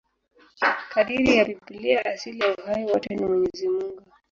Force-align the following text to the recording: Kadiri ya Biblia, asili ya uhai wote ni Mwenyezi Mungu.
Kadiri 0.93 1.33
ya 1.37 1.45
Biblia, 1.45 2.05
asili 2.05 2.39
ya 2.39 2.55
uhai 2.55 2.85
wote 2.85 3.15
ni 3.15 3.25
Mwenyezi 3.25 3.67
Mungu. 3.69 4.03